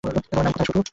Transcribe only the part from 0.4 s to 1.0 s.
নাম কোথায়, শুটু?